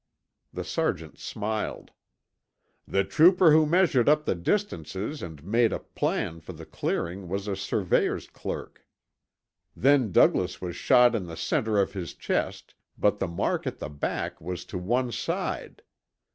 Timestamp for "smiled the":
1.19-3.03